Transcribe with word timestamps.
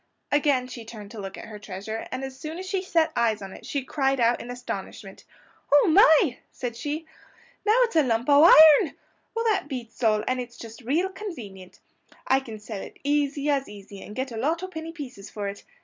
Again 0.31 0.65
she 0.65 0.83
turned 0.83 1.11
to 1.11 1.19
look 1.19 1.37
at 1.37 1.45
her 1.45 1.59
treasure, 1.59 2.07
and 2.09 2.23
as 2.23 2.35
soon 2.35 2.57
as 2.57 2.65
she 2.67 2.81
set 2.81 3.11
eyes 3.15 3.39
on 3.39 3.53
it 3.53 3.67
she 3.67 3.83
cried 3.83 4.19
out 4.19 4.41
in 4.41 4.49
astonishment. 4.49 5.25
"Oh, 5.71 5.87
my!" 5.89 6.39
said 6.51 6.75
she; 6.75 7.05
"now 7.67 7.77
it's 7.83 7.95
a 7.95 8.01
lump 8.01 8.27
o' 8.27 8.43
iron! 8.45 8.95
Well, 9.35 9.45
that 9.45 9.67
beats 9.67 10.01
all; 10.03 10.23
and 10.27 10.39
it's 10.41 10.57
just 10.57 10.81
real 10.81 11.09
convenient! 11.09 11.81
I 12.25 12.39
can 12.39 12.57
sell 12.57 12.81
it 12.81 12.93
as 12.95 13.01
easy 13.03 13.47
as 13.51 13.69
easy, 13.69 14.01
and 14.01 14.15
get 14.15 14.31
a 14.31 14.37
lot 14.37 14.63
o' 14.63 14.67
penny 14.67 14.91
pieces 14.91 15.29
for 15.29 15.47
it. 15.47 15.63